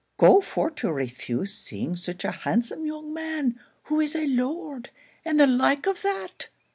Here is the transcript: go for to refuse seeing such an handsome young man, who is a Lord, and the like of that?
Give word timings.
go 0.17 0.41
for 0.41 0.71
to 0.71 0.91
refuse 0.91 1.53
seeing 1.53 1.95
such 1.95 2.25
an 2.25 2.33
handsome 2.33 2.87
young 2.87 3.13
man, 3.13 3.59
who 3.83 3.99
is 3.99 4.15
a 4.15 4.25
Lord, 4.25 4.89
and 5.23 5.39
the 5.39 5.45
like 5.45 5.85
of 5.85 6.01
that? 6.01 6.49